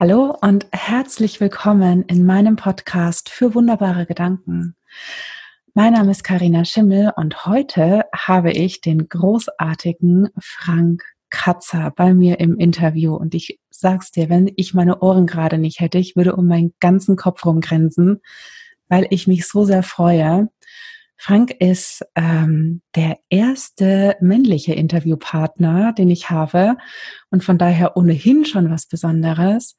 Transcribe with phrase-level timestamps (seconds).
[0.00, 4.76] Hallo und herzlich willkommen in meinem Podcast für wunderbare Gedanken.
[5.72, 12.38] Mein Name ist Karina Schimmel und heute habe ich den großartigen Frank Katzer bei mir
[12.38, 16.36] im Interview und ich sag's dir, wenn ich meine Ohren gerade nicht hätte, ich würde
[16.36, 18.20] um meinen ganzen Kopf rumgrinsen,
[18.88, 20.48] weil ich mich so sehr freue.
[21.16, 26.76] Frank ist ähm, der erste männliche Interviewpartner, den ich habe
[27.30, 29.76] und von daher ohnehin schon was Besonderes.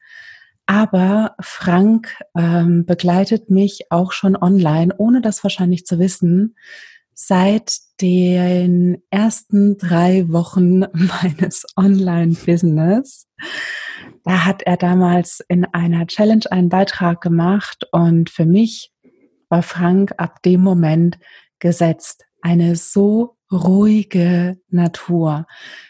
[0.65, 6.55] Aber Frank ähm, begleitet mich auch schon online, ohne das wahrscheinlich zu wissen,
[7.13, 13.27] seit den ersten drei Wochen meines Online-Business.
[14.23, 18.91] Da hat er damals in einer Challenge einen Beitrag gemacht und für mich
[19.49, 21.17] war Frank ab dem Moment
[21.59, 22.25] gesetzt.
[22.41, 25.45] Eine so ruhige Natur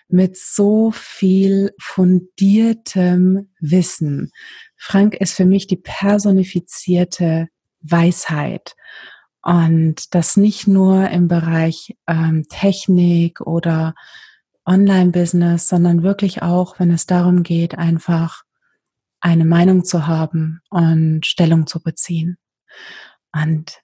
[0.08, 4.31] mit so viel fundiertem Wissen.
[4.78, 7.48] Frank ist für mich die personifizierte
[7.81, 8.76] Weisheit.
[9.42, 13.94] Und das nicht nur im Bereich ähm, Technik oder
[14.66, 18.44] Online-Business, sondern wirklich auch, wenn es darum geht, einfach
[19.20, 22.38] eine Meinung zu haben und Stellung zu beziehen.
[23.44, 23.81] Und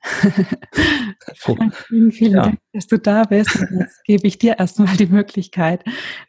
[1.36, 1.72] vielen,
[2.12, 2.44] vielen ja.
[2.44, 3.54] Dank, dass du da bist.
[3.60, 5.84] Und jetzt gebe ich dir erstmal die Möglichkeit,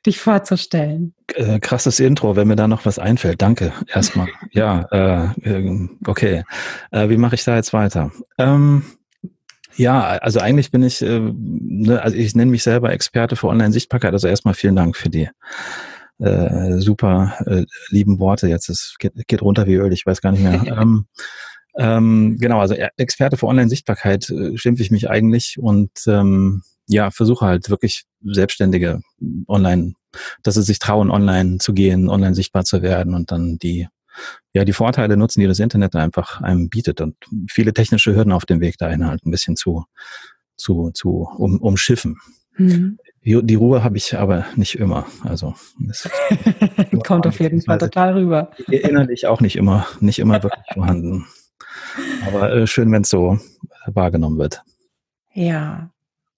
[0.05, 1.15] dich vorzustellen.
[1.35, 3.41] Äh, krasses Intro, wenn mir da noch was einfällt.
[3.41, 4.27] Danke erstmal.
[4.51, 6.43] ja, äh, okay.
[6.91, 8.11] Äh, wie mache ich da jetzt weiter?
[8.39, 8.83] Ähm,
[9.77, 14.13] ja, also eigentlich bin ich, äh, ne, also ich nenne mich selber Experte für Online-Sichtbarkeit.
[14.13, 15.29] Also erstmal vielen Dank für die
[16.19, 18.49] äh, super äh, lieben Worte.
[18.49, 20.63] Jetzt es geht, geht runter wie Öl, ich weiß gar nicht mehr.
[20.81, 21.07] ähm,
[21.77, 27.47] ähm, genau, also Experte für Online-Sichtbarkeit äh, schimpfe ich mich eigentlich und ähm, ja, versuche
[27.47, 29.01] halt wirklich Selbstständige
[29.49, 29.95] online,
[30.43, 33.89] dass sie sich trauen, online zu gehen, online sichtbar zu werden und dann die
[34.53, 37.17] ja, die Vorteile nutzen, die das Internet einfach einem bietet und
[37.49, 39.87] viele technische Hürden auf dem Weg dahin halt ein bisschen zu,
[40.57, 42.19] zu, zu um, umschiffen.
[42.57, 42.99] Mhm.
[43.25, 45.07] Die, Ruhe habe ich aber nicht immer.
[45.23, 45.55] Also
[47.07, 48.51] kommt auf jeden Fall total rüber.
[48.69, 51.27] Innerlich auch nicht immer, nicht immer wirklich vorhanden.
[52.27, 53.39] Aber äh, schön, wenn es so
[53.87, 54.63] wahrgenommen wird.
[55.35, 55.91] Ja,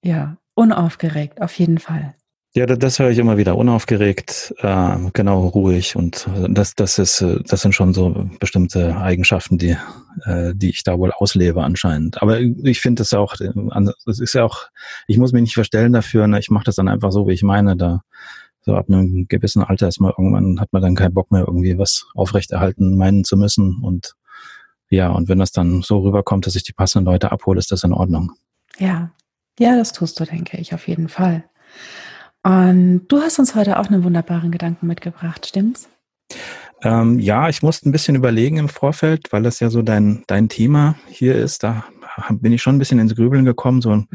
[0.02, 2.14] ja, unaufgeregt, auf jeden Fall.
[2.56, 3.56] Ja, das, das höre ich immer wieder.
[3.56, 8.96] Unaufgeregt, äh, genau, ruhig und äh, das, das ist, äh, das sind schon so bestimmte
[8.96, 9.76] Eigenschaften, die,
[10.24, 12.22] äh, die ich da wohl auslebe anscheinend.
[12.22, 14.68] Aber ich finde es auch, das ist ja auch,
[15.08, 16.28] ich muss mich nicht verstellen dafür.
[16.28, 16.38] Ne?
[16.38, 17.76] Ich mache das dann einfach so, wie ich meine.
[17.76, 18.02] Da
[18.64, 21.76] so ab einem gewissen Alter ist man irgendwann hat man dann keinen Bock mehr irgendwie
[21.76, 24.14] was aufrechterhalten meinen zu müssen und
[24.94, 27.84] ja, und wenn das dann so rüberkommt, dass ich die passenden Leute abhole, ist das
[27.84, 28.32] in Ordnung.
[28.78, 29.10] Ja,
[29.58, 31.44] ja, das tust du, denke ich, auf jeden Fall.
[32.42, 35.88] Und du hast uns heute auch einen wunderbaren Gedanken mitgebracht, stimmt's?
[36.82, 40.48] Ähm, ja, ich musste ein bisschen überlegen im Vorfeld, weil das ja so dein, dein
[40.48, 41.62] Thema hier ist.
[41.62, 41.84] Da
[42.30, 43.80] bin ich schon ein bisschen ins Grübeln gekommen.
[43.80, 44.06] So, mhm.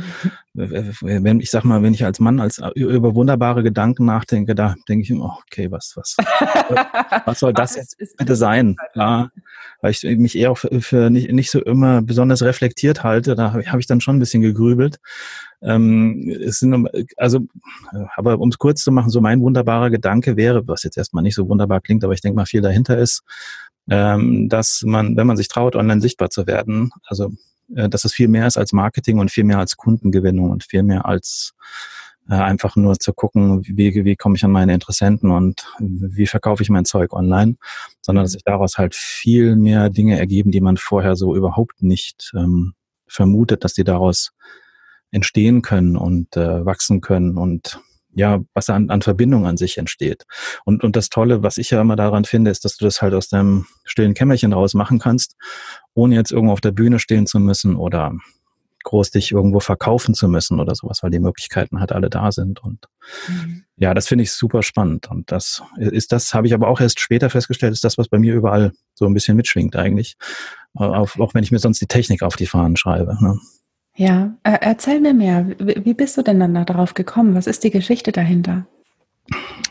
[0.53, 5.03] wenn ich sag mal, wenn ich als Mann als über wunderbare Gedanken nachdenke, da denke
[5.03, 6.17] ich immer, okay, was, was,
[7.25, 8.75] was soll das jetzt bitte sein?
[8.95, 9.29] Ja,
[9.81, 13.35] weil ich mich eher auch für, nicht, nicht so immer besonders reflektiert halte.
[13.35, 14.99] Da habe hab ich dann schon ein bisschen gegrübelt.
[15.61, 17.41] Ähm, es sind, also,
[18.15, 21.35] aber um es kurz zu machen, so mein wunderbarer Gedanke wäre, was jetzt erstmal nicht
[21.35, 23.23] so wunderbar klingt, aber ich denke mal viel dahinter ist,
[23.89, 27.31] ähm, dass man, wenn man sich traut, online sichtbar zu werden, also äh,
[27.69, 31.05] dass es viel mehr ist als Marketing und viel mehr als Kundengewinnung und viel mehr
[31.05, 31.53] als
[32.29, 36.61] äh, einfach nur zu gucken, wie, wie komme ich an meine Interessenten und wie verkaufe
[36.61, 37.55] ich mein Zeug online,
[38.01, 42.31] sondern dass sich daraus halt viel mehr Dinge ergeben, die man vorher so überhaupt nicht
[42.35, 42.73] ähm,
[43.07, 44.31] vermutet, dass die daraus
[45.11, 47.81] entstehen können und äh, wachsen können und
[48.13, 50.25] ja, was an, an Verbindung an sich entsteht.
[50.65, 53.13] Und, und das Tolle, was ich ja immer daran finde, ist, dass du das halt
[53.13, 55.35] aus deinem stillen Kämmerchen raus machen kannst,
[55.93, 58.13] ohne jetzt irgendwo auf der Bühne stehen zu müssen oder
[58.83, 62.63] groß dich irgendwo verkaufen zu müssen oder sowas, weil die Möglichkeiten halt alle da sind.
[62.63, 62.87] Und
[63.27, 63.65] mhm.
[63.75, 65.09] ja, das finde ich super spannend.
[65.11, 68.17] Und das ist das, habe ich aber auch erst später festgestellt, ist das, was bei
[68.17, 70.15] mir überall so ein bisschen mitschwingt eigentlich.
[70.73, 73.17] Auch, auch wenn ich mir sonst die Technik auf die Fahnen schreibe.
[73.21, 73.37] Ne?
[73.99, 75.45] Ja, äh, erzähl mir mehr.
[75.59, 77.35] Wie bist du denn dann darauf gekommen?
[77.35, 78.65] Was ist die Geschichte dahinter?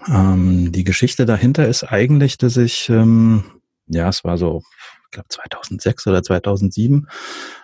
[0.07, 3.45] Ähm, die Geschichte dahinter ist eigentlich, dass ich, ähm,
[3.87, 4.61] ja, es war so,
[5.07, 7.09] ich glaube 2006 oder 2007,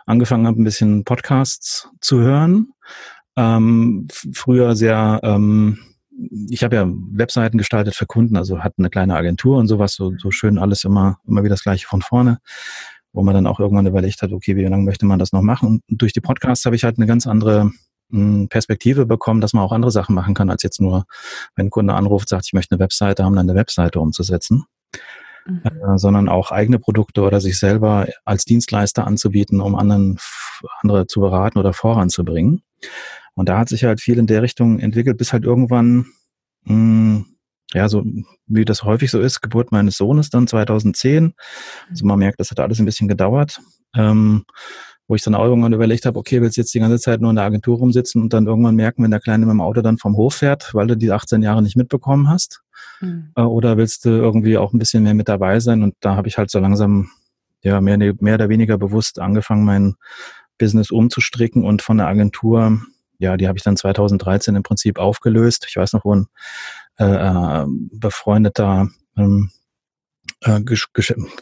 [0.06, 2.68] angefangen habe, ein bisschen Podcasts zu hören.
[3.36, 5.78] Ähm, früher sehr, ähm,
[6.48, 10.14] ich habe ja Webseiten gestaltet für Kunden, also hatte eine kleine Agentur und sowas, so,
[10.16, 12.38] so schön alles immer, immer wieder das gleiche von vorne
[13.14, 15.80] wo man dann auch irgendwann überlegt hat, okay, wie lange möchte man das noch machen?
[15.88, 17.70] Und durch die Podcasts habe ich halt eine ganz andere
[18.10, 21.06] hm, Perspektive bekommen, dass man auch andere Sachen machen kann, als jetzt nur,
[21.54, 24.64] wenn ein Kunde anruft, sagt, ich möchte eine Webseite haben, dann eine Webseite umzusetzen.
[25.46, 25.62] mhm.
[25.64, 30.18] äh, sondern auch eigene Produkte oder sich selber als Dienstleister anzubieten, um anderen,
[30.82, 32.62] andere zu beraten oder voranzubringen.
[33.34, 36.06] Und da hat sich halt viel in der Richtung entwickelt, bis halt irgendwann,
[36.64, 37.26] mh, hm,
[37.72, 38.04] ja, so
[38.46, 41.34] wie das häufig so ist, Geburt meines Sohnes dann 2010.
[41.90, 43.60] Also man merkt, das hat alles ein bisschen gedauert.
[43.96, 44.44] Ähm,
[45.06, 47.30] wo ich dann auch irgendwann überlegt habe, okay, willst du jetzt die ganze Zeit nur
[47.30, 49.98] in der Agentur rumsitzen und dann irgendwann merken, wenn der Kleine mit dem Auto dann
[49.98, 52.62] vom Hof fährt, weil du die 18 Jahre nicht mitbekommen hast?
[53.00, 53.30] Mhm.
[53.36, 55.82] Oder willst du irgendwie auch ein bisschen mehr mit dabei sein?
[55.82, 57.10] Und da habe ich halt so langsam,
[57.62, 59.94] ja, mehr, mehr oder weniger bewusst angefangen, mein
[60.58, 62.80] Business umzustricken und von der Agentur,
[63.18, 65.66] ja, die habe ich dann 2013 im Prinzip aufgelöst.
[65.68, 66.26] Ich weiß noch, wo ein
[66.98, 69.50] äh, äh befreundeter ähm,
[70.44, 70.88] äh, gesch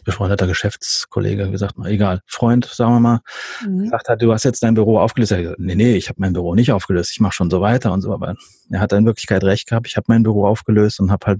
[0.05, 3.19] befreundeter Geschäftskollege, wie sagt man, egal, Freund, sagen wir mal,
[3.65, 3.83] mhm.
[3.83, 5.31] gesagt hat, du hast jetzt dein Büro aufgelöst.
[5.31, 7.91] Er gesagt, nee, nee, ich habe mein Büro nicht aufgelöst, ich mache schon so weiter
[7.91, 8.13] und so.
[8.13, 8.35] Aber
[8.71, 9.87] er hat in Wirklichkeit recht gehabt.
[9.87, 11.39] Ich habe mein Büro aufgelöst und habe halt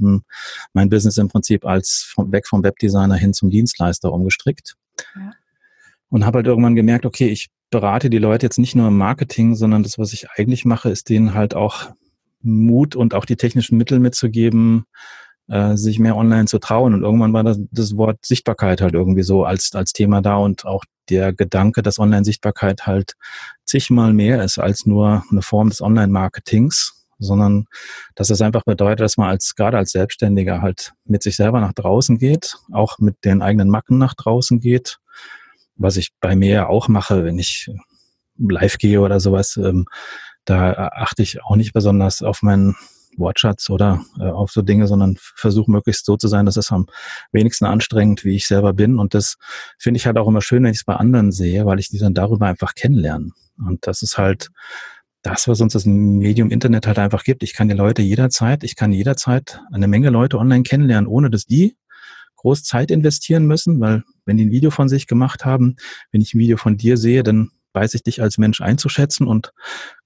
[0.74, 4.76] mein Business im Prinzip als vom, weg vom Webdesigner hin zum Dienstleister umgestrickt.
[5.16, 5.32] Ja.
[6.10, 9.56] Und habe halt irgendwann gemerkt, okay, ich berate die Leute jetzt nicht nur im Marketing,
[9.56, 11.92] sondern das, was ich eigentlich mache, ist denen halt auch
[12.44, 14.86] Mut und auch die technischen Mittel mitzugeben,
[15.48, 16.94] äh, sich mehr online zu trauen.
[16.94, 20.66] Und irgendwann war das, das Wort Sichtbarkeit halt irgendwie so als, als Thema da und
[20.66, 23.14] auch der Gedanke, dass Online-Sichtbarkeit halt
[23.66, 27.66] zigmal mehr ist als nur eine Form des Online-Marketings, sondern
[28.16, 31.74] dass es einfach bedeutet, dass man als, gerade als Selbstständiger halt mit sich selber nach
[31.74, 34.98] draußen geht, auch mit den eigenen Macken nach draußen geht,
[35.76, 37.70] was ich bei mir auch mache, wenn ich
[38.38, 39.86] live gehe oder sowas, ähm,
[40.46, 42.76] da achte ich auch nicht besonders auf meinen
[43.18, 46.88] Wortschatz oder äh, auf so Dinge, sondern versuche möglichst so zu sein, dass es am
[47.32, 49.00] wenigsten anstrengend, wie ich selber bin.
[49.00, 49.38] Und das
[49.78, 52.00] finde ich halt auch immer schön, wenn ich es bei anderen sehe, weil ich die
[52.00, 53.32] dann darüber einfach kennenlerne.
[53.58, 54.50] Und das ist halt
[55.22, 57.44] das, was uns das Medium Internet halt einfach gibt.
[57.44, 61.46] Ich kann die Leute jederzeit, ich kann jederzeit eine Menge Leute online kennenlernen, ohne dass
[61.46, 61.78] die
[62.38, 65.78] groß Zeit investieren müssen, weil wenn die ein Video von sich gemacht haben,
[66.12, 69.54] wenn ich ein Video von dir sehe, dann weiß ich dich als Mensch einzuschätzen und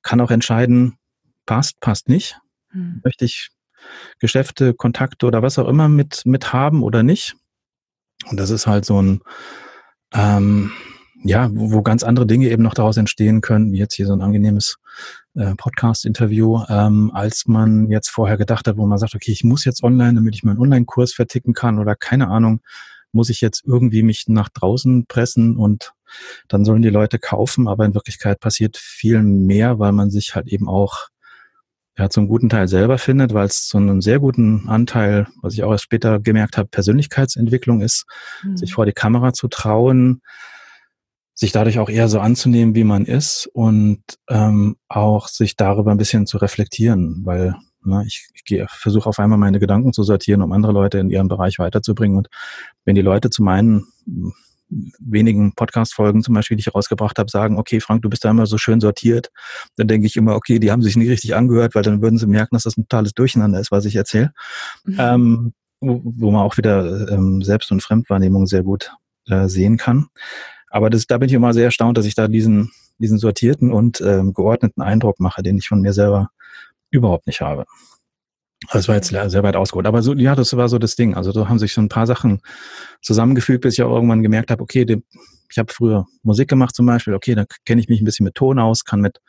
[0.01, 0.97] kann auch entscheiden,
[1.45, 2.39] passt, passt nicht.
[2.69, 3.01] Hm.
[3.03, 3.49] Möchte ich
[4.19, 7.35] Geschäfte, Kontakte oder was auch immer mit, mit haben oder nicht?
[8.29, 9.21] Und das ist halt so ein,
[10.13, 10.71] ähm,
[11.23, 14.13] ja, wo, wo ganz andere Dinge eben noch daraus entstehen können, wie jetzt hier so
[14.13, 14.77] ein angenehmes
[15.35, 19.65] äh, Podcast-Interview, ähm, als man jetzt vorher gedacht hat, wo man sagt, okay, ich muss
[19.65, 22.61] jetzt online, damit ich meinen Online-Kurs verticken kann oder keine Ahnung,
[23.11, 25.93] muss ich jetzt irgendwie mich nach draußen pressen und
[26.47, 30.47] dann sollen die Leute kaufen, aber in Wirklichkeit passiert viel mehr, weil man sich halt
[30.47, 31.07] eben auch
[31.97, 35.63] ja, zum guten Teil selber findet, weil es zu einem sehr guten Anteil, was ich
[35.63, 38.05] auch erst später gemerkt habe, Persönlichkeitsentwicklung ist,
[38.43, 38.57] mhm.
[38.57, 40.21] sich vor die Kamera zu trauen,
[41.33, 45.97] sich dadurch auch eher so anzunehmen, wie man ist und ähm, auch sich darüber ein
[45.97, 50.51] bisschen zu reflektieren, weil ne, ich, ich versuche auf einmal meine Gedanken zu sortieren, um
[50.51, 52.17] andere Leute in ihrem Bereich weiterzubringen.
[52.17, 52.27] Und
[52.85, 53.87] wenn die Leute zu meinen
[54.69, 58.45] wenigen Podcast-Folgen zum Beispiel, die ich rausgebracht habe, sagen, okay, Frank, du bist da immer
[58.45, 59.31] so schön sortiert,
[59.77, 62.27] dann denke ich immer, okay, die haben sich nicht richtig angehört, weil dann würden sie
[62.27, 64.33] merken, dass das ein totales Durcheinander ist, was ich erzähle.
[64.85, 64.95] Mhm.
[64.99, 68.91] Ähm, wo, wo, man auch wieder ähm, Selbst- und Fremdwahrnehmung sehr gut
[69.27, 70.07] äh, sehen kann.
[70.69, 74.01] Aber das, da bin ich immer sehr erstaunt, dass ich da diesen, diesen sortierten und
[74.01, 76.29] ähm, geordneten Eindruck mache, den ich von mir selber
[76.89, 77.65] überhaupt nicht habe.
[78.71, 79.85] Das war jetzt sehr weit ausgeholt.
[79.85, 81.15] Aber so, ja, das war so das Ding.
[81.15, 82.41] Also da haben sich so ein paar Sachen
[83.01, 85.03] zusammengefügt, bis ich auch irgendwann gemerkt habe, okay, die,
[85.49, 88.35] ich habe früher Musik gemacht zum Beispiel, okay, da kenne ich mich ein bisschen mit
[88.35, 89.19] Ton aus, kann mit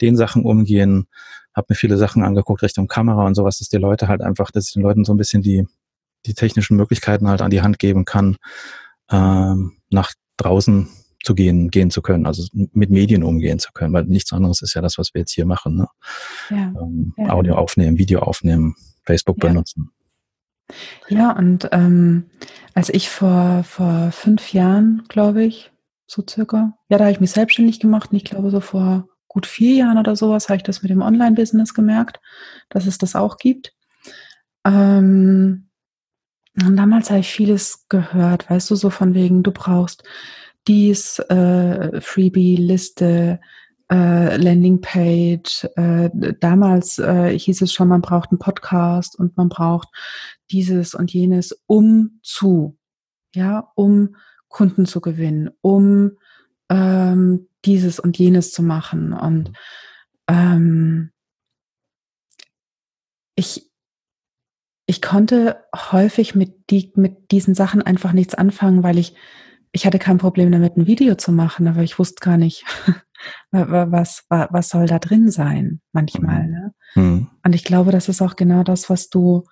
[0.00, 1.06] den Sachen umgehen,
[1.54, 4.68] habe mir viele Sachen angeguckt Richtung Kamera und sowas, dass die Leute halt einfach, dass
[4.68, 5.66] ich den Leuten so ein bisschen die,
[6.26, 8.36] die technischen Möglichkeiten halt an die Hand geben kann,
[9.10, 10.88] ähm, nach draußen
[11.24, 14.74] zu gehen, gehen zu können, also mit Medien umgehen zu können, weil nichts anderes ist
[14.74, 15.76] ja das, was wir jetzt hier machen.
[15.76, 15.88] Ne?
[16.50, 17.30] Ja, ähm, ja.
[17.30, 19.48] Audio aufnehmen, Video aufnehmen, Facebook ja.
[19.48, 19.90] benutzen.
[21.08, 22.30] Ja, und ähm,
[22.74, 25.72] als ich vor, vor fünf Jahren, glaube ich,
[26.06, 29.46] so circa, ja, da habe ich mich selbstständig gemacht und ich glaube so vor gut
[29.46, 32.20] vier Jahren oder sowas habe ich das mit dem Online-Business gemerkt,
[32.68, 33.74] dass es das auch gibt.
[34.64, 35.68] Ähm,
[36.62, 40.04] und damals habe ich vieles gehört, weißt du, so von wegen, du brauchst
[40.66, 43.40] dies, äh, Freebie-Liste,
[43.90, 45.68] äh, Landingpage.
[45.76, 49.88] Äh, damals äh, hieß es schon, man braucht einen Podcast und man braucht
[50.50, 52.76] dieses und jenes, um zu,
[53.34, 54.16] ja, um
[54.48, 56.12] Kunden zu gewinnen, um
[56.70, 59.12] ähm, dieses und jenes zu machen.
[59.12, 59.52] Und
[60.28, 61.10] ähm,
[63.36, 63.70] ich,
[64.86, 69.14] ich konnte häufig mit, die, mit diesen Sachen einfach nichts anfangen, weil ich
[69.74, 72.64] ich hatte kein Problem damit, ein Video zu machen, aber ich wusste gar nicht,
[73.50, 76.44] was, was, was soll da drin sein, manchmal.
[76.44, 76.52] Mhm.
[76.52, 76.74] Ne?
[76.94, 77.30] Mhm.
[77.44, 79.44] Und ich glaube, das ist auch genau das, was du,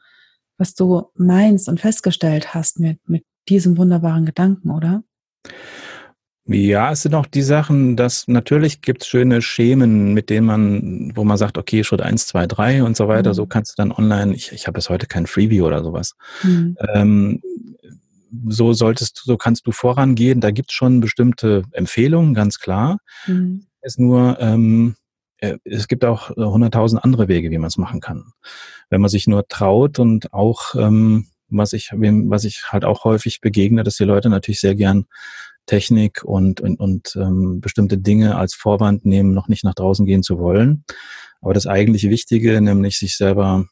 [0.59, 5.03] was du meinst und festgestellt hast mit, mit diesem wunderbaren Gedanken, oder?
[6.45, 11.13] Ja, es sind auch die Sachen, dass natürlich gibt es schöne Schemen, mit denen man,
[11.17, 13.31] wo man sagt, okay, Schritt eins, zwei, drei und so weiter.
[13.31, 13.35] Mhm.
[13.35, 16.15] So kannst du dann online, ich, ich habe bis heute kein Freebie oder sowas.
[16.45, 16.77] Mhm.
[16.95, 17.43] Ähm,
[18.49, 20.41] so solltest du, so kannst du vorangehen.
[20.41, 22.99] Da gibt es schon bestimmte Empfehlungen, ganz klar.
[23.27, 23.67] Mhm.
[23.81, 24.97] Es nur, ähm,
[25.39, 28.33] äh, es gibt auch hunderttausend andere Wege, wie man es machen kann.
[28.91, 33.41] Wenn man sich nur traut und auch, ähm, was ich, was ich halt auch häufig
[33.41, 35.07] begegne, dass die Leute natürlich sehr gern
[35.67, 40.23] Technik und, und, und ähm, bestimmte Dinge als Vorwand nehmen, noch nicht nach draußen gehen
[40.23, 40.85] zu wollen.
[41.41, 43.67] Aber das eigentlich Wichtige, nämlich sich selber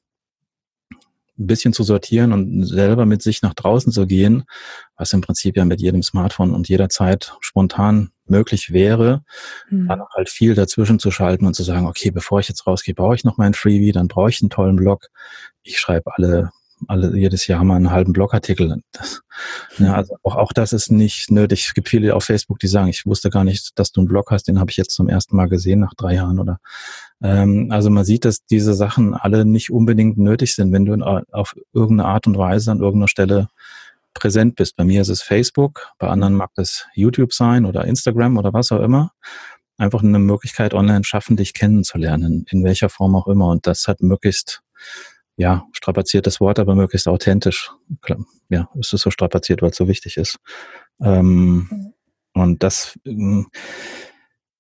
[1.40, 4.44] ein bisschen zu sortieren und selber mit sich nach draußen zu gehen,
[4.96, 9.24] was im Prinzip ja mit jedem Smartphone und jederzeit spontan möglich wäre,
[9.70, 9.88] mhm.
[9.88, 13.14] dann halt viel dazwischen zu schalten und zu sagen, okay, bevor ich jetzt rausgehe, brauche
[13.14, 15.06] ich noch meinen Freebie, dann brauche ich einen tollen Blog.
[15.62, 16.50] Ich schreibe alle
[16.88, 18.82] alle jedes Jahr mal einen halben Blogartikel.
[18.92, 19.22] Das,
[19.78, 21.66] ja, also auch, auch das ist nicht nötig.
[21.66, 24.30] Es gibt viele auf Facebook, die sagen, ich wusste gar nicht, dass du einen Blog
[24.30, 26.58] hast, den habe ich jetzt zum ersten Mal gesehen nach drei Jahren oder
[27.22, 30.94] ähm, also man sieht, dass diese Sachen alle nicht unbedingt nötig sind, wenn du
[31.32, 33.48] auf irgendeine Art und Weise an irgendeiner Stelle
[34.14, 34.76] präsent bist.
[34.76, 38.72] Bei mir ist es Facebook, bei anderen mag das YouTube sein oder Instagram oder was
[38.72, 39.12] auch immer.
[39.76, 43.48] Einfach eine Möglichkeit online schaffen, dich kennenzulernen, in welcher Form auch immer.
[43.48, 44.62] Und das hat möglichst
[45.40, 47.72] ja, strapaziertes Wort, aber möglichst authentisch.
[48.50, 50.36] Ja, es ist so strapaziert, weil es so wichtig ist.
[51.02, 51.94] Ähm.
[52.32, 53.48] Und das, ähm,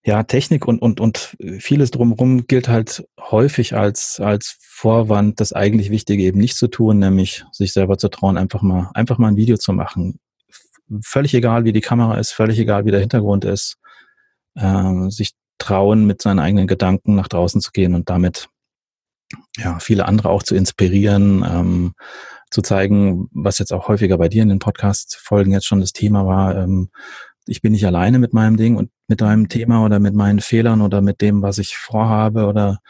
[0.02, 5.90] ja, Technik und, und, und vieles drumherum gilt halt häufig als, als Vorwand, das eigentlich
[5.90, 9.36] Wichtige eben nicht zu tun, nämlich sich selber zu trauen, einfach mal, einfach mal ein
[9.36, 10.18] Video zu machen.
[11.04, 13.76] Völlig egal, wie die Kamera ist, völlig egal, wie der Hintergrund ist,
[14.56, 18.48] ähm, sich trauen, mit seinen eigenen Gedanken nach draußen zu gehen und damit
[19.56, 21.94] ja, viele andere auch zu inspirieren, ähm,
[22.50, 26.26] zu zeigen, was jetzt auch häufiger bei dir in den Podcast-Folgen jetzt schon das Thema
[26.26, 26.56] war.
[26.56, 26.90] Ähm,
[27.46, 30.80] ich bin nicht alleine mit meinem Ding und mit meinem Thema oder mit meinen Fehlern
[30.80, 32.80] oder mit dem, was ich vorhabe oder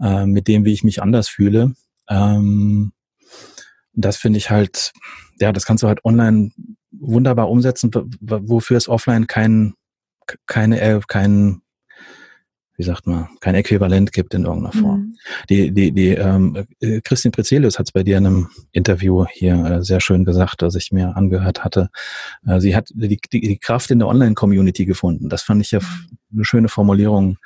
[0.00, 1.74] äh, mit dem, wie ich mich anders fühle.
[2.08, 2.92] Ähm,
[3.92, 4.92] das finde ich halt,
[5.40, 6.50] ja, das kannst du halt online
[6.90, 9.74] wunderbar umsetzen, wofür es offline kein,
[10.46, 11.60] keine, äh, kein
[12.76, 15.00] wie sagt man, kein Äquivalent gibt in irgendeiner Form.
[15.00, 15.16] Mhm.
[15.48, 19.54] Die, die, die ähm, äh, Christine Prezelius hat es bei dir in einem Interview hier
[19.64, 21.90] äh, sehr schön gesagt, das ich mir angehört hatte.
[22.46, 25.28] Äh, sie hat die, die, die Kraft in der Online-Community gefunden.
[25.28, 26.18] Das fand ich ja mhm.
[26.32, 27.38] eine schöne Formulierung,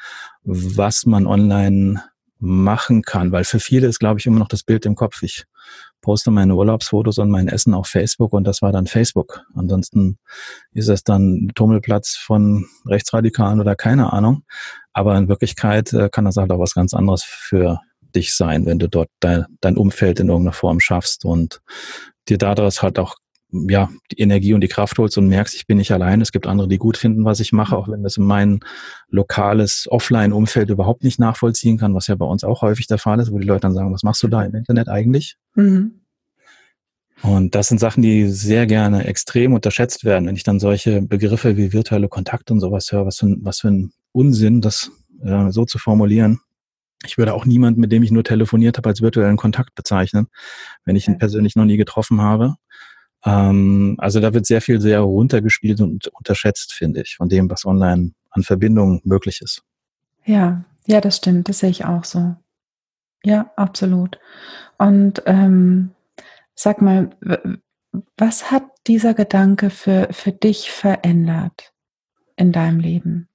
[0.45, 2.03] was man online
[2.39, 5.23] machen kann, weil für viele ist, glaube ich, immer noch das Bild im Kopf.
[5.23, 5.45] Ich
[6.01, 9.43] poste meine Urlaubsfotos und mein Essen auf Facebook und das war dann Facebook.
[9.55, 10.19] Ansonsten
[10.73, 14.45] ist es dann Tummelplatz von Rechtsradikalen oder keine Ahnung.
[14.93, 17.81] Aber in Wirklichkeit äh, kann das halt auch was ganz anderes für
[18.15, 21.61] dich sein, wenn du dort dein, dein Umfeld in irgendeiner Form schaffst und
[22.29, 23.17] dir daraus halt auch
[23.51, 26.21] ja, die Energie und die Kraft holst und merkst, ich bin nicht allein.
[26.21, 28.61] Es gibt andere, die gut finden, was ich mache, auch wenn das in mein
[29.09, 33.33] lokales Offline-Umfeld überhaupt nicht nachvollziehen kann, was ja bei uns auch häufig der Fall ist,
[33.33, 35.37] wo die Leute dann sagen, was machst du da im Internet eigentlich?
[35.55, 36.01] Mhm.
[37.23, 40.27] Und das sind Sachen, die sehr gerne extrem unterschätzt werden.
[40.27, 43.61] Wenn ich dann solche Begriffe wie virtuelle Kontakte und sowas höre, was für, ein, was
[43.61, 46.41] für ein Unsinn, das äh, so zu formulieren.
[47.05, 50.27] Ich würde auch niemanden, mit dem ich nur telefoniert habe, als virtuellen Kontakt bezeichnen,
[50.85, 52.57] wenn ich ihn persönlich noch nie getroffen habe.
[53.25, 57.65] Ähm, also da wird sehr viel sehr runtergespielt und unterschätzt, finde ich, von dem, was
[57.65, 59.63] online an Verbindungen möglich ist.
[60.25, 61.49] Ja, ja, das stimmt.
[61.49, 62.37] Das sehe ich auch so.
[63.25, 64.19] Ja, absolut.
[64.79, 65.91] Und ähm,
[66.55, 67.11] sag mal,
[68.17, 71.73] was hat dieser Gedanke für, für dich verändert
[72.37, 73.29] in deinem Leben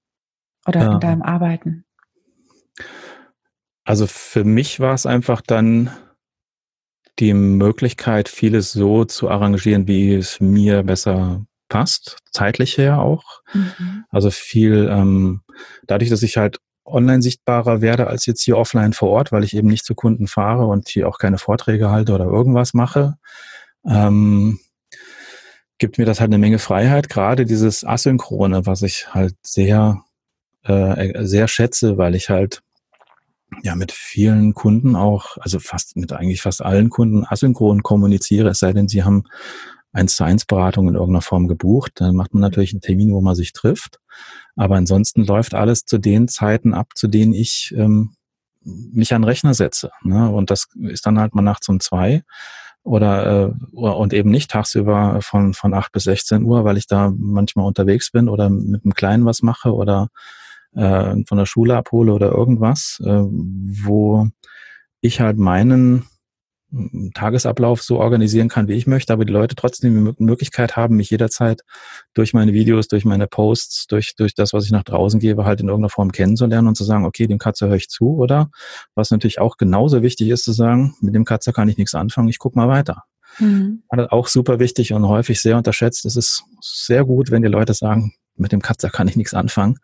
[0.65, 0.93] oder ja.
[0.93, 1.85] in deinem Arbeiten?
[3.83, 5.91] Also für mich war es einfach dann
[7.20, 13.41] die Möglichkeit, vieles so zu arrangieren, wie es mir besser passt, zeitlich her auch.
[13.53, 14.05] Mhm.
[14.10, 15.41] Also viel, ähm,
[15.88, 19.55] dadurch, dass ich halt online sichtbarer werde als jetzt hier offline vor Ort, weil ich
[19.55, 23.15] eben nicht zu Kunden fahre und hier auch keine Vorträge halte oder irgendwas mache,
[23.86, 24.60] ähm,
[25.77, 27.10] gibt mir das halt eine Menge Freiheit.
[27.10, 30.03] Gerade dieses Asynchrone, was ich halt sehr,
[30.63, 32.62] äh, sehr schätze, weil ich halt
[33.62, 38.60] ja mit vielen Kunden auch, also fast mit eigentlich fast allen Kunden asynchron kommuniziere, es
[38.60, 39.24] sei denn, sie haben
[39.93, 41.91] ein Science-Beratung in irgendeiner Form gebucht.
[41.95, 44.00] Dann macht man natürlich einen Termin, wo man sich trifft.
[44.55, 48.15] Aber ansonsten läuft alles zu den Zeiten ab, zu denen ich ähm,
[48.63, 49.91] mich an den Rechner setze.
[50.01, 50.29] Ne?
[50.29, 52.24] Und das ist dann halt mal nachts um zwei
[52.83, 57.13] oder äh, und eben nicht tagsüber von von acht bis 16 Uhr, weil ich da
[57.15, 60.10] manchmal unterwegs bin oder mit einem Kleinen was mache oder
[60.75, 64.27] äh, von der Schule abhole oder irgendwas, äh, wo
[65.01, 66.05] ich halt meinen
[67.13, 71.11] Tagesablauf so organisieren kann, wie ich möchte, aber die Leute trotzdem die Möglichkeit haben, mich
[71.11, 71.61] jederzeit
[72.15, 75.61] durch meine Videos, durch meine Posts, durch, durch das, was ich nach draußen gebe, halt
[75.61, 78.49] in irgendeiner Form kennenzulernen und zu sagen, okay, dem Katze höre ich zu, oder?
[78.95, 82.29] Was natürlich auch genauso wichtig ist, zu sagen, mit dem Katze kann ich nichts anfangen,
[82.29, 83.03] ich gucke mal weiter.
[83.37, 83.83] Mhm.
[84.09, 86.05] Auch super wichtig und häufig sehr unterschätzt.
[86.05, 89.77] Es ist sehr gut, wenn die Leute sagen, mit dem Katzer kann ich nichts anfangen,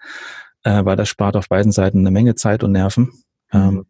[0.64, 3.12] äh, weil das spart auf beiden Seiten eine Menge Zeit und Nerven.
[3.52, 3.60] Mhm.
[3.60, 3.86] Ähm,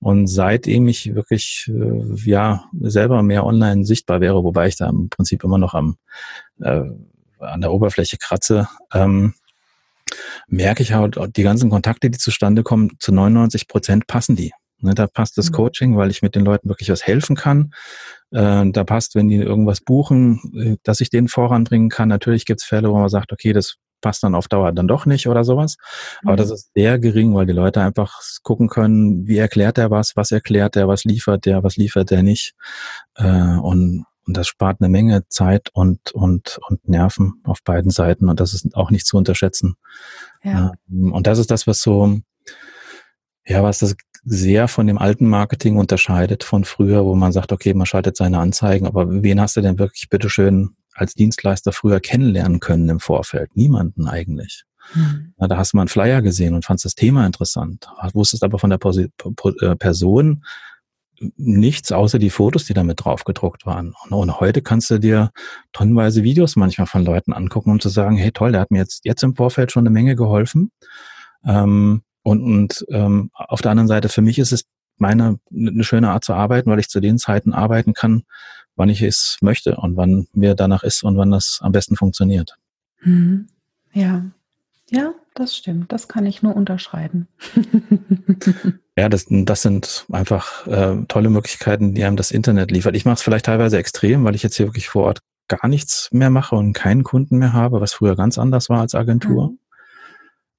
[0.00, 5.08] und seitdem ich wirklich äh, ja selber mehr online sichtbar wäre, wobei ich da im
[5.10, 5.96] Prinzip immer noch am
[6.60, 6.84] äh,
[7.40, 9.34] an der Oberfläche kratze, ähm,
[10.46, 14.52] merke ich halt, die ganzen Kontakte, die zustande kommen, zu 99 Prozent passen die.
[14.78, 15.54] Ne, da passt das mhm.
[15.54, 17.72] Coaching, weil ich mit den Leuten wirklich was helfen kann.
[18.30, 22.08] Äh, da passt, wenn die irgendwas buchen, äh, dass ich denen voranbringen kann.
[22.08, 25.06] Natürlich gibt es Fälle, wo man sagt, okay, das passt dann auf Dauer dann doch
[25.06, 25.78] nicht oder sowas.
[26.22, 26.28] Mhm.
[26.28, 30.14] Aber das ist sehr gering, weil die Leute einfach gucken können, wie erklärt er was,
[30.14, 32.54] was erklärt er, was liefert der, was liefert er nicht.
[33.16, 38.28] Äh, und, und das spart eine Menge Zeit und, und, und Nerven auf beiden Seiten.
[38.28, 39.76] Und das ist auch nicht zu unterschätzen.
[40.42, 40.72] Ja.
[40.90, 42.20] Ähm, und das ist das, was so,
[43.46, 43.96] ja, was das
[44.26, 48.38] sehr von dem alten Marketing unterscheidet von früher, wo man sagt, okay, man schaltet seine
[48.38, 53.56] Anzeigen, aber wen hast du denn wirklich bitteschön als Dienstleister früher kennenlernen können im Vorfeld?
[53.56, 54.64] Niemanden eigentlich.
[54.94, 55.34] Mhm.
[55.38, 58.58] Na, da hast du mal einen Flyer gesehen und fandst das Thema interessant, wusstest aber
[58.58, 60.44] von der äh, Person
[61.36, 63.94] nichts außer die Fotos, die damit drauf gedruckt waren.
[64.10, 65.30] Und heute kannst du dir
[65.72, 69.04] tonnenweise Videos manchmal von Leuten angucken, um zu sagen, hey toll, der hat mir jetzt,
[69.04, 70.70] jetzt im Vorfeld schon eine Menge geholfen.
[71.44, 74.64] Ähm, und und ähm, auf der anderen Seite, für mich ist es
[74.96, 78.24] meine eine schöne Art zu arbeiten, weil ich zu den Zeiten arbeiten kann,
[78.76, 82.56] wann ich es möchte und wann mir danach ist und wann das am besten funktioniert.
[83.02, 83.46] Mhm.
[83.92, 84.24] Ja,
[84.90, 85.92] ja, das stimmt.
[85.92, 87.28] Das kann ich nur unterschreiben.
[88.96, 92.96] ja, das, das sind einfach äh, tolle Möglichkeiten, die einem das Internet liefert.
[92.96, 96.08] Ich mache es vielleicht teilweise extrem, weil ich jetzt hier wirklich vor Ort gar nichts
[96.12, 99.50] mehr mache und keinen Kunden mehr habe, was früher ganz anders war als Agentur.
[99.50, 99.58] Mhm.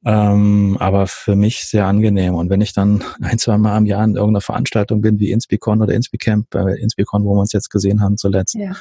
[0.05, 2.35] Ähm, aber für mich sehr angenehm.
[2.35, 5.81] Und wenn ich dann ein, zwei Mal im Jahr in irgendeiner Veranstaltung bin, wie Inspicon
[5.81, 8.75] oder Inspicamp, bei Inspicon, wo wir uns jetzt gesehen haben zuletzt, ja.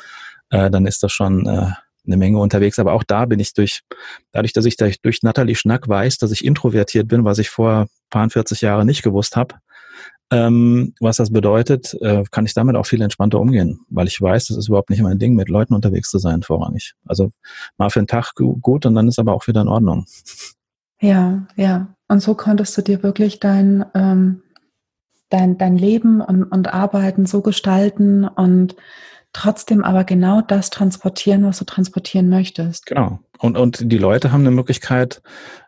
[0.51, 1.71] äh, dann ist das schon äh,
[2.07, 2.79] eine Menge unterwegs.
[2.79, 3.81] Aber auch da bin ich durch,
[4.33, 7.87] dadurch, dass ich durch, durch Natalie Schnack weiß, dass ich introvertiert bin, was ich vor
[8.11, 9.55] paar 40 Jahren nicht gewusst habe,
[10.31, 14.47] ähm, was das bedeutet, äh, kann ich damit auch viel entspannter umgehen, weil ich weiß,
[14.47, 16.95] das ist überhaupt nicht mein Ding, mit Leuten unterwegs zu sein vorrangig.
[17.07, 17.31] Also
[17.79, 20.07] mal für einen Tag gut und dann ist aber auch wieder in Ordnung.
[21.01, 21.95] Ja, ja.
[22.09, 24.43] Und so konntest du dir wirklich dein, ähm,
[25.31, 28.77] dein, dein Leben und, und Arbeiten so gestalten und
[29.35, 32.87] trotzdem aber genau das transportieren, was du transportieren möchtest.
[32.87, 33.19] Genau.
[33.39, 35.21] Und, und die Leute haben eine Möglichkeit,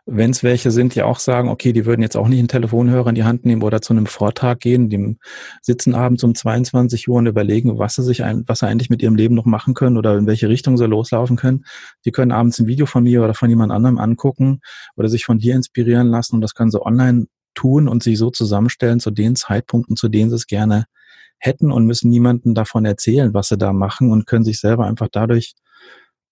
[0.05, 3.09] wenn es welche sind, die auch sagen, okay, die würden jetzt auch nicht einen Telefonhörer
[3.09, 5.17] in die Hand nehmen oder zu einem Vortrag gehen, die
[5.61, 9.01] sitzen abends um 22 Uhr und überlegen, was sie sich ein, was sie eigentlich mit
[9.01, 11.65] ihrem Leben noch machen können oder in welche Richtung sie loslaufen können.
[12.05, 14.61] Die können abends ein Video von mir oder von jemand anderem angucken
[14.95, 17.27] oder sich von dir inspirieren lassen und das können sie online
[17.57, 20.85] tun und sich so zusammenstellen zu den Zeitpunkten, zu denen sie es gerne
[21.39, 25.07] hätten und müssen niemanden davon erzählen, was sie da machen und können sich selber einfach
[25.11, 25.55] dadurch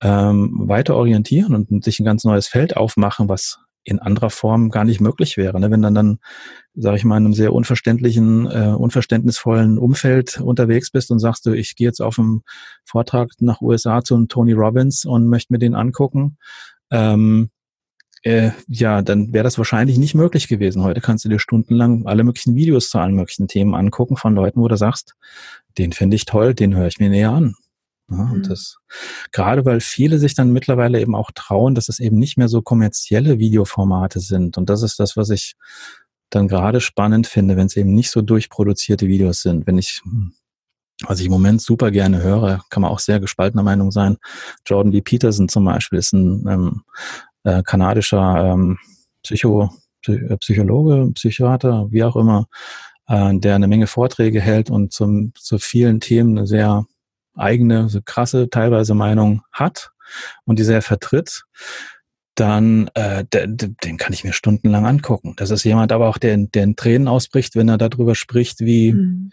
[0.02, 4.84] ähm, weiter orientieren und sich ein ganz neues Feld aufmachen, was in anderer Form gar
[4.84, 5.60] nicht möglich wäre.
[5.60, 5.70] Ne?
[5.70, 6.20] Wenn dann dann,
[6.74, 11.54] sage ich mal, in einem sehr unverständlichen, äh, unverständnisvollen Umfeld unterwegs bist und sagst du,
[11.54, 12.42] ich gehe jetzt auf einen
[12.84, 16.38] Vortrag nach USA zu Tony Robbins und möchte mir den angucken,
[16.92, 17.50] ähm,
[18.26, 20.84] äh, ja, dann wäre das wahrscheinlich nicht möglich gewesen.
[20.84, 24.62] Heute kannst du dir stundenlang alle möglichen Videos zu allen möglichen Themen angucken von Leuten,
[24.62, 25.14] wo du sagst,
[25.78, 27.54] den finde ich toll, den höre ich mir näher an.
[28.10, 28.32] Ja, mhm.
[28.32, 28.78] Und das,
[29.32, 32.64] gerade weil viele sich dann mittlerweile eben auch trauen, dass es eben nicht mehr so
[32.64, 34.58] kommerzielle Videoformate sind.
[34.58, 35.54] Und das ist das, was ich
[36.32, 39.68] dann gerade spannend finde, wenn es eben nicht so durchproduzierte Videos sind.
[39.68, 40.02] Wenn ich,
[41.04, 44.18] was ich im Moment super gerne höre, kann man auch sehr gespaltener Meinung sein.
[44.66, 45.02] Jordan B.
[45.02, 46.82] Peterson zum Beispiel ist ein ähm,
[47.46, 48.78] äh, kanadischer ähm,
[49.24, 49.70] Psycho,
[50.08, 52.48] äh, Psychologe, Psychiater, wie auch immer,
[53.08, 56.86] äh, der eine Menge Vorträge hält und zum, zu vielen Themen eine sehr
[57.36, 59.92] eigene, so krasse teilweise Meinung hat
[60.46, 61.44] und die sehr vertritt,
[62.36, 65.34] dann äh, den, den kann ich mir stundenlang angucken.
[65.38, 68.94] Das ist jemand aber auch, der, der in Tränen ausbricht, wenn er darüber spricht, wie,
[68.94, 69.32] mhm.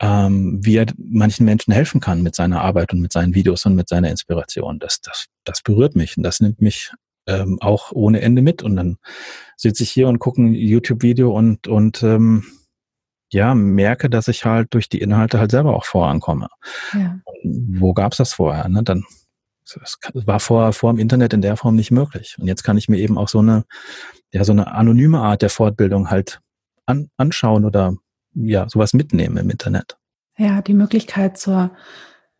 [0.00, 3.74] ähm, wie er manchen Menschen helfen kann mit seiner Arbeit und mit seinen Videos und
[3.74, 4.78] mit seiner Inspiration.
[4.78, 6.92] Das, das, das berührt mich und das nimmt mich
[7.26, 8.62] ähm, auch ohne Ende mit.
[8.62, 8.98] Und dann
[9.56, 12.44] sitze ich hier und gucke ein YouTube-Video und, und ähm,
[13.32, 16.48] ja, merke, dass ich halt durch die Inhalte halt selber auch vorankomme.
[16.92, 17.18] Ja.
[17.42, 18.68] Wo gab's das vorher?
[18.68, 18.82] Ne?
[18.82, 19.04] Dann
[19.64, 22.36] das war vor, vor dem Internet in der Form nicht möglich.
[22.38, 23.64] Und jetzt kann ich mir eben auch so eine,
[24.32, 26.40] ja, so eine anonyme Art der Fortbildung halt
[26.86, 27.96] an, anschauen oder
[28.34, 29.96] ja, sowas mitnehmen im Internet.
[30.36, 31.70] Ja, die Möglichkeit zur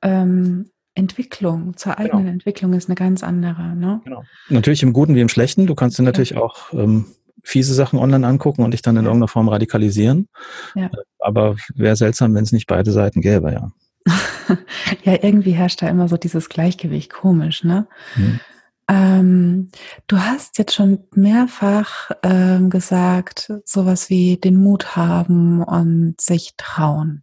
[0.03, 2.33] ähm, Entwicklung, zur eigenen genau.
[2.33, 3.75] Entwicklung ist eine ganz andere.
[3.75, 4.01] Ne?
[4.05, 4.23] Genau.
[4.49, 5.67] Natürlich im Guten wie im Schlechten.
[5.67, 6.39] Du kannst dir natürlich ja.
[6.39, 7.07] auch ähm,
[7.43, 9.09] fiese Sachen online angucken und dich dann in ja.
[9.09, 10.29] irgendeiner Form radikalisieren.
[10.75, 10.91] Ja.
[11.19, 13.71] Aber wäre seltsam, wenn es nicht beide Seiten gäbe, ja.
[15.05, 17.87] ja, irgendwie herrscht da immer so dieses Gleichgewicht, komisch, ne?
[18.17, 18.41] Mhm.
[18.87, 19.71] Ähm,
[20.09, 27.23] du hast jetzt schon mehrfach ähm, gesagt, sowas wie den Mut haben und sich trauen.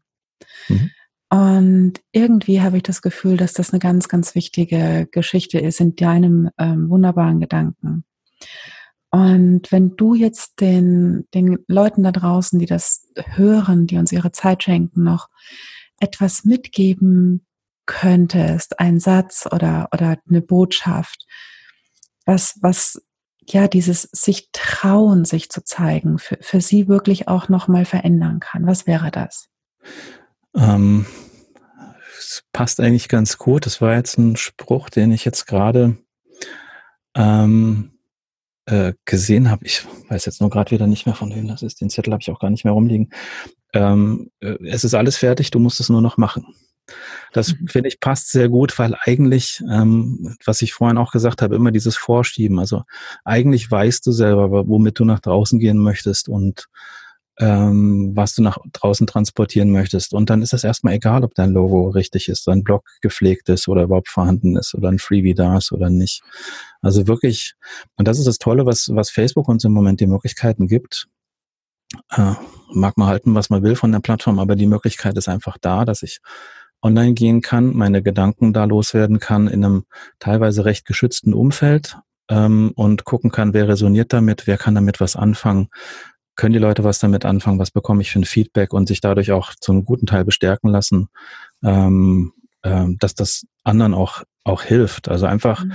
[0.68, 0.90] Mhm.
[1.32, 5.96] Und irgendwie habe ich das Gefühl, dass das eine ganz, ganz wichtige Geschichte ist in
[5.96, 8.04] deinem ähm, wunderbaren Gedanken.
[9.12, 14.34] Und wenn du jetzt den, den Leuten da draußen, die das hören, die uns ihre
[14.34, 15.30] Zeit schenken, noch
[16.02, 17.46] etwas mitgeben
[17.86, 21.26] könntest, ein Satz oder, oder eine Botschaft,
[22.26, 23.02] was, was
[23.48, 28.68] ja dieses sich trauen, sich zu zeigen, für, für sie wirklich auch nochmal verändern kann,
[28.68, 29.48] was wäre das?
[30.56, 31.06] Ähm,
[32.18, 33.66] es passt eigentlich ganz gut.
[33.66, 35.98] Das war jetzt ein Spruch, den ich jetzt gerade
[37.16, 37.92] ähm,
[38.66, 39.66] äh, gesehen habe.
[39.66, 41.82] Ich weiß jetzt nur gerade wieder nicht mehr, von wem das ist.
[41.82, 43.12] Den Zettel habe ich auch gar nicht mehr rumliegen.
[43.74, 46.46] Ähm, äh, es ist alles fertig, du musst es nur noch machen.
[47.34, 47.68] Das mhm.
[47.68, 51.72] finde ich passt sehr gut, weil eigentlich, ähm, was ich vorhin auch gesagt habe, immer
[51.72, 52.60] dieses Vorschieben.
[52.60, 52.84] Also
[53.24, 56.68] eigentlich weißt du selber, womit du nach draußen gehen möchtest und
[57.40, 60.14] ähm, was du nach draußen transportieren möchtest.
[60.14, 63.68] Und dann ist es erstmal egal, ob dein Logo richtig ist, dein Blog gepflegt ist
[63.68, 66.22] oder überhaupt vorhanden ist oder ein Freebie da ist oder nicht.
[66.82, 67.54] Also wirklich,
[67.98, 71.08] und das ist das Tolle, was, was Facebook uns im Moment die Möglichkeiten gibt.
[72.12, 72.34] Äh,
[72.74, 75.84] mag man halten, was man will von der Plattform, aber die Möglichkeit ist einfach da,
[75.86, 76.20] dass ich
[76.82, 79.84] online gehen kann, meine Gedanken da loswerden kann in einem
[80.20, 81.98] teilweise recht geschützten Umfeld
[82.30, 85.70] ähm, und gucken kann, wer resoniert damit, wer kann damit was anfangen
[86.36, 89.32] können die Leute was damit anfangen, was bekomme ich für ein Feedback und sich dadurch
[89.32, 91.10] auch zu einem guten Teil bestärken lassen,
[91.64, 95.10] ähm, ähm, dass das anderen auch, auch hilft.
[95.10, 95.74] Also einfach mhm.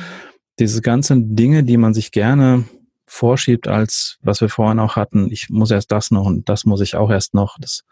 [0.58, 2.64] diese ganzen Dinge, die man sich gerne
[3.08, 6.80] vorschiebt, als was wir vorhin auch hatten, ich muss erst das noch und das muss
[6.80, 7.56] ich auch erst noch.
[7.60, 7.84] Das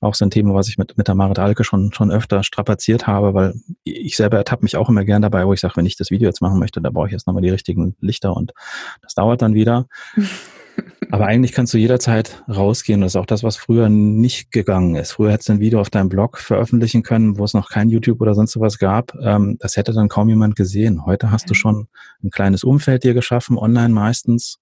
[0.00, 2.42] war auch so ein Thema, was ich mit, mit der Marit Alke schon, schon öfter
[2.42, 3.54] strapaziert habe, weil
[3.84, 6.26] ich selber ertappe mich auch immer gern dabei, wo ich sage, wenn ich das Video
[6.26, 8.54] jetzt machen möchte, da brauche ich erst nochmal die richtigen Lichter und
[9.02, 9.86] das dauert dann wieder.
[11.10, 13.02] Aber eigentlich kannst du jederzeit rausgehen.
[13.02, 15.12] Das ist auch das, was früher nicht gegangen ist.
[15.12, 18.20] Früher hättest du ein Video auf deinem Blog veröffentlichen können, wo es noch kein YouTube
[18.20, 19.14] oder sonst was gab.
[19.22, 21.04] Ähm, das hätte dann kaum jemand gesehen.
[21.04, 21.88] Heute hast du schon
[22.22, 24.58] ein kleines Umfeld dir geschaffen, online meistens.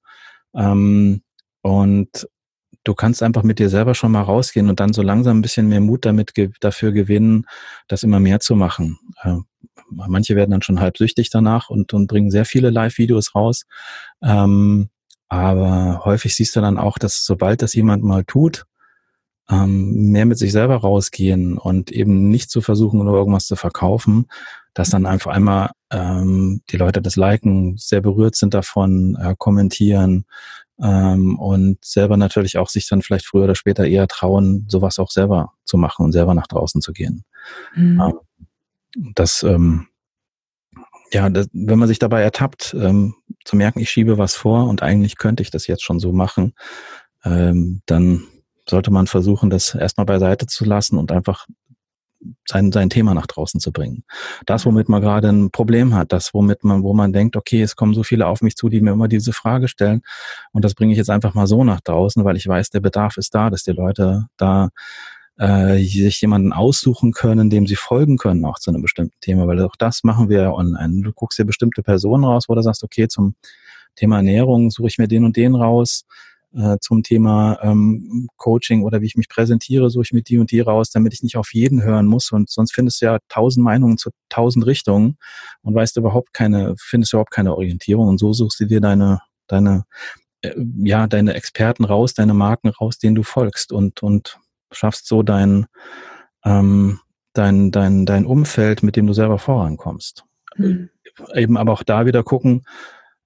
[0.55, 1.23] Ähm,
[1.63, 2.29] und
[2.85, 5.69] du kannst einfach mit dir selber schon mal rausgehen und dann so langsam ein bisschen
[5.69, 7.47] mehr Mut damit dafür gewinnen,
[7.89, 8.99] das immer mehr zu machen.
[9.23, 9.37] Äh,
[9.91, 13.67] manche werden dann schon halb süchtig danach und, und bringen sehr viele Live-Videos raus.
[14.23, 14.89] Ähm,
[15.31, 18.67] aber häufig siehst du dann auch, dass sobald das jemand mal tut,
[19.49, 24.27] ähm, mehr mit sich selber rausgehen und eben nicht zu versuchen, nur irgendwas zu verkaufen,
[24.75, 30.25] dass dann einfach einmal ähm, die Leute das liken, sehr berührt sind davon, äh, kommentieren
[30.83, 35.11] ähm, und selber natürlich auch sich dann vielleicht früher oder später eher trauen, sowas auch
[35.11, 37.25] selber zu machen und selber nach draußen zu gehen.
[37.77, 38.01] Mhm.
[38.01, 39.87] Ähm, das ähm,
[41.13, 44.83] ja, das, wenn man sich dabei ertappt, ähm, zu merken, ich schiebe was vor und
[44.83, 46.55] eigentlich könnte ich das jetzt schon so machen,
[47.25, 48.27] ähm, dann
[48.69, 51.47] sollte man versuchen, das erstmal beiseite zu lassen und einfach
[52.47, 54.05] sein, sein Thema nach draußen zu bringen.
[54.47, 57.77] Das, womit man gerade ein Problem hat, das, womit man, wo man denkt, okay, es
[57.77, 60.03] kommen so viele auf mich zu, die mir immer diese Frage stellen
[60.53, 63.17] und das bringe ich jetzt einfach mal so nach draußen, weil ich weiß, der Bedarf
[63.17, 64.69] ist da, dass die Leute da
[65.41, 69.63] äh, sich jemanden aussuchen können, dem sie folgen können, auch zu einem bestimmten Thema, weil
[69.63, 71.03] auch das machen wir ja online.
[71.03, 73.35] Du guckst dir bestimmte Personen raus, wo du sagst, okay, zum
[73.97, 76.05] Thema Ernährung suche ich mir den und den raus,
[76.55, 80.51] äh, zum Thema ähm, Coaching oder wie ich mich präsentiere, suche ich mir die und
[80.51, 82.33] die raus, damit ich nicht auf jeden hören muss.
[82.33, 85.17] Und sonst findest du ja tausend Meinungen zu tausend Richtungen
[85.63, 88.09] und weißt überhaupt keine, findest überhaupt keine Orientierung.
[88.09, 89.85] Und so suchst du dir deine, deine,
[90.43, 93.73] äh, ja, deine Experten raus, deine Marken raus, denen du folgst.
[93.73, 94.39] Und, und
[94.71, 95.67] schaffst so dein,
[96.45, 97.01] ähm,
[97.33, 100.25] dein, dein, dein Umfeld, mit dem du selber vorankommst.
[100.57, 100.91] Mhm.
[101.35, 102.63] Eben aber auch da wieder gucken,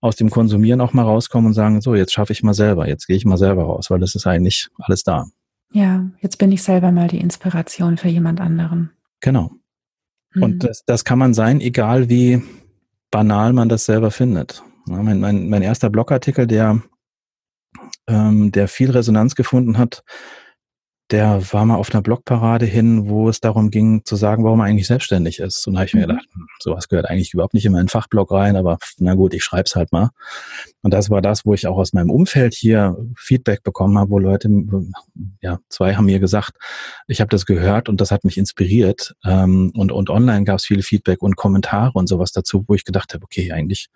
[0.01, 3.07] aus dem Konsumieren auch mal rauskommen und sagen, so, jetzt schaffe ich mal selber, jetzt
[3.07, 5.27] gehe ich mal selber raus, weil das ist eigentlich alles da.
[5.73, 8.91] Ja, jetzt bin ich selber mal die Inspiration für jemand anderen.
[9.21, 9.51] Genau.
[10.35, 10.43] Mhm.
[10.43, 12.43] Und das, das kann man sein, egal wie
[13.11, 14.63] banal man das selber findet.
[14.87, 16.83] Ja, mein, mein, mein erster Blogartikel, der,
[18.07, 20.05] ähm, der viel Resonanz gefunden hat,
[21.11, 24.67] der war mal auf einer Blogparade hin, wo es darum ging zu sagen, warum er
[24.67, 25.67] eigentlich selbstständig ist.
[25.67, 26.09] Und da habe ich mir mhm.
[26.09, 29.45] gedacht, hm, sowas gehört eigentlich überhaupt nicht in meinen Fachblog rein, aber na gut, ich
[29.45, 30.11] schreibe es halt mal.
[30.83, 34.19] Und das war das, wo ich auch aus meinem Umfeld hier Feedback bekommen habe, wo
[34.19, 34.49] Leute,
[35.43, 36.53] ja, zwei haben mir gesagt,
[37.07, 39.15] ich habe das gehört und das hat mich inspiriert.
[39.25, 42.85] Ähm, und, und online gab es viele Feedback und Kommentare und sowas dazu, wo ich
[42.85, 43.89] gedacht habe, okay, eigentlich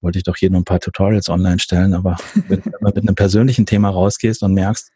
[0.00, 2.16] wollte ich doch hier nur ein paar Tutorials online stellen, aber
[2.48, 4.92] wenn du mit einem persönlichen Thema rausgehst und merkst,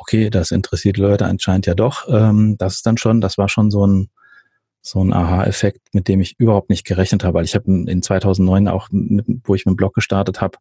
[0.00, 2.08] okay, das interessiert Leute anscheinend ja doch.
[2.08, 4.10] Ähm, das ist dann schon, das war schon so ein,
[4.80, 8.68] so ein Aha-Effekt, mit dem ich überhaupt nicht gerechnet habe, weil ich habe in 2009
[8.68, 10.58] auch, mit, wo ich mit dem Blog gestartet habe,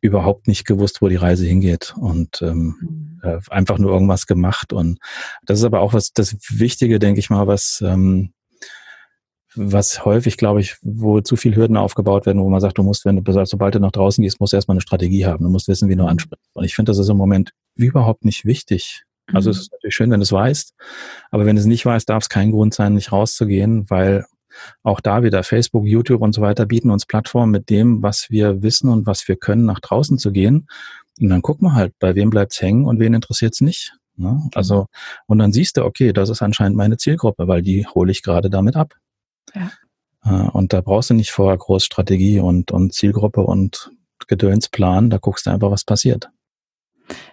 [0.00, 3.20] überhaupt nicht gewusst, wo die Reise hingeht und ähm, mhm.
[3.22, 4.72] äh, einfach nur irgendwas gemacht.
[4.72, 4.98] Und
[5.46, 8.32] das ist aber auch was das Wichtige, denke ich mal, was ähm,
[9.54, 13.04] was häufig, glaube ich, wo zu viel Hürden aufgebaut werden, wo man sagt, du musst,
[13.04, 15.44] wenn du, sobald du nach draußen gehst, musst du erstmal eine Strategie haben.
[15.44, 16.08] Du musst wissen, wie du mhm.
[16.08, 16.48] ansprichst.
[16.54, 19.04] Und ich finde, das ist im Moment überhaupt nicht wichtig.
[19.32, 19.60] Also es mhm.
[19.60, 20.74] ist natürlich schön, wenn du es weißt,
[21.30, 24.24] aber wenn du es nicht weißt, darf es kein Grund sein, nicht rauszugehen, weil
[24.82, 28.62] auch da wieder Facebook, YouTube und so weiter bieten uns Plattformen mit dem, was wir
[28.62, 30.66] wissen und was wir können, nach draußen zu gehen.
[31.20, 33.94] Und dann gucken wir halt, bei wem bleibt's hängen und wen interessiert's nicht.
[34.16, 34.40] Ne?
[34.54, 34.86] Also,
[35.26, 38.50] und dann siehst du, okay, das ist anscheinend meine Zielgruppe, weil die hole ich gerade
[38.50, 38.94] damit ab.
[39.54, 39.70] Ja.
[40.24, 43.90] Äh, und da brauchst du nicht vorher groß Strategie und, und Zielgruppe und
[44.28, 46.28] Gedönsplan, da guckst du einfach, was passiert.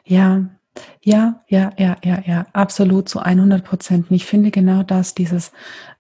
[0.06, 0.50] Ja,
[1.04, 4.08] ja, ja, ja, ja, ja, absolut zu 100 Prozent.
[4.10, 5.52] Ich finde genau das, dieses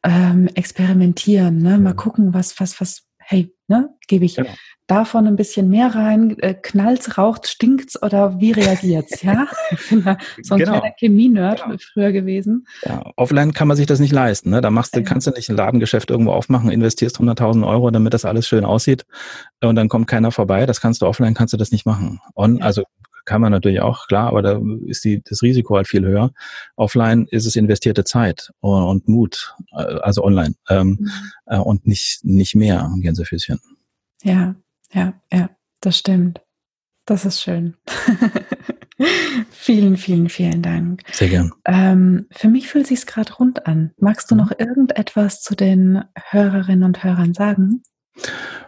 [0.03, 1.77] ähm, Experimentieren, ne?
[1.77, 4.51] mal gucken, was, was, was, hey, ne, gebe ich genau
[4.89, 6.37] davon ein bisschen mehr rein?
[6.39, 9.21] Äh, knallt's, raucht's, stinkt's oder wie reagiert's?
[9.21, 10.79] Ja, ich bin da so ein genau.
[10.79, 11.77] kleiner Chemie-Nerd genau.
[11.93, 12.65] früher gewesen.
[12.83, 14.49] Ja, offline kann man sich das nicht leisten.
[14.49, 14.61] Ne?
[14.61, 18.25] Da machst du, kannst du nicht ein Ladengeschäft irgendwo aufmachen, investierst 100.000 Euro, damit das
[18.25, 19.05] alles schön aussieht
[19.61, 20.65] und dann kommt keiner vorbei.
[20.65, 22.19] Das kannst du offline, kannst du das nicht machen.
[22.35, 22.65] On, ja.
[22.65, 22.83] Also
[23.29, 26.31] kann man natürlich auch, klar, aber da ist die, das Risiko halt viel höher.
[26.75, 31.11] Offline ist es investierte Zeit und, und Mut, äh, also online ähm, mhm.
[31.45, 33.59] äh, und nicht, nicht mehr Gänsefüßchen.
[34.23, 34.55] Ja,
[34.91, 36.41] ja, ja, das stimmt.
[37.05, 37.75] Das ist schön.
[39.51, 41.03] vielen, vielen, vielen Dank.
[41.11, 41.51] Sehr gern.
[41.65, 43.91] Ähm, für mich fühlt sich gerade rund an.
[43.99, 44.41] Magst du mhm.
[44.41, 47.83] noch irgendetwas zu den Hörerinnen und Hörern sagen?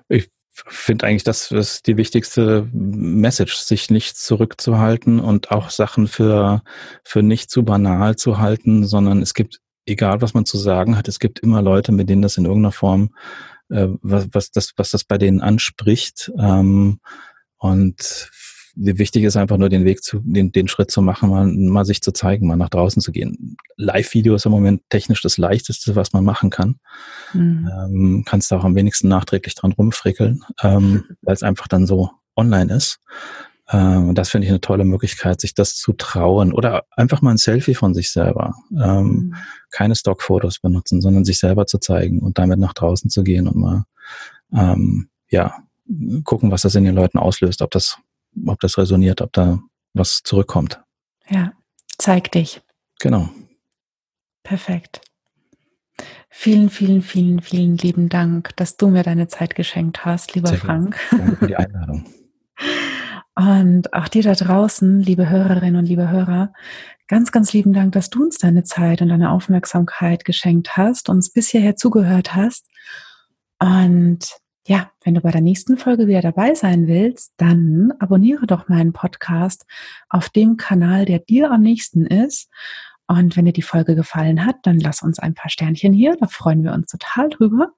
[0.08, 6.62] Ich finde eigentlich, das ist die wichtigste Message, sich nicht zurückzuhalten und auch Sachen für,
[7.04, 11.08] für nicht zu banal zu halten, sondern es gibt, egal was man zu sagen hat,
[11.08, 13.12] es gibt immer Leute, mit denen das in irgendeiner Form
[13.70, 16.32] äh, was, was, das, was das bei denen anspricht.
[16.38, 17.00] Ähm,
[17.58, 18.30] und
[18.76, 22.02] wichtig ist einfach nur den Weg zu, den, den Schritt zu machen, mal, mal sich
[22.02, 23.58] zu zeigen, mal nach draußen zu gehen.
[23.78, 26.78] Live-Video ist im Moment technisch das leichteste, was man machen kann.
[27.34, 27.70] Mhm.
[27.72, 32.12] Ähm, kannst du auch am wenigsten nachträglich dran rumfrickeln, ähm, weil es einfach dann so
[32.36, 33.00] online ist.
[33.72, 37.32] Ähm, und das finde ich eine tolle Möglichkeit, sich das zu trauen oder einfach mal
[37.32, 38.56] ein Selfie von sich selber.
[38.72, 39.36] Ähm, mhm.
[39.72, 43.56] Keine Stockfotos benutzen, sondern sich selber zu zeigen und damit nach draußen zu gehen und
[43.56, 43.86] mal,
[44.54, 45.56] ähm, ja,
[46.24, 47.98] gucken, was das in den Leuten auslöst, ob das,
[48.46, 49.60] ob das resoniert, ob da
[49.94, 50.82] was zurückkommt.
[51.30, 51.54] Ja,
[51.98, 52.62] zeig dich.
[53.00, 53.30] Genau.
[54.44, 55.02] Perfekt.
[56.30, 60.58] Vielen, vielen, vielen, vielen lieben Dank, dass du mir deine Zeit geschenkt hast, lieber Sehr
[60.58, 60.98] Frank.
[61.12, 62.06] Danke für die Einladung.
[63.36, 66.52] Und auch dir da draußen, liebe Hörerinnen und liebe Hörer,
[67.08, 71.32] ganz, ganz lieben Dank, dass du uns deine Zeit und deine Aufmerksamkeit geschenkt hast, uns
[71.32, 72.68] bis hierher zugehört hast.
[73.58, 78.70] Und ja, wenn du bei der nächsten Folge wieder dabei sein willst, dann abonniere doch
[78.70, 79.66] meinen Podcast
[80.10, 82.50] auf dem Kanal, der dir am nächsten ist.
[83.08, 86.16] Und wenn dir die Folge gefallen hat, dann lass uns ein paar Sternchen hier.
[86.20, 87.70] Da freuen wir uns total drüber.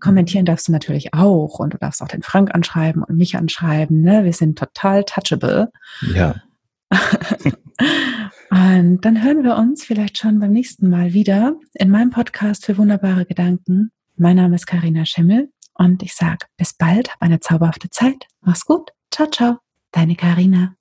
[0.00, 4.02] Kommentieren darfst du natürlich auch und du darfst auch den Frank anschreiben und mich anschreiben.
[4.02, 4.24] Ne?
[4.24, 5.72] Wir sind total touchable.
[6.14, 6.42] Ja.
[8.50, 12.76] und dann hören wir uns vielleicht schon beim nächsten Mal wieder in meinem Podcast für
[12.76, 13.92] wunderbare Gedanken.
[14.16, 18.26] Mein Name ist Karina Schimmel und ich sage bis bald, hab eine zauberhafte Zeit.
[18.40, 18.90] Mach's gut.
[19.10, 19.58] Ciao, ciao.
[19.92, 20.74] Deine Karina.